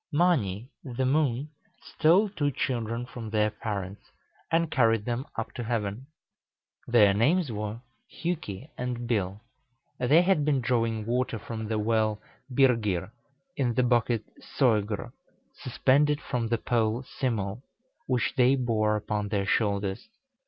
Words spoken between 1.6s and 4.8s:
stole two children from their parents, and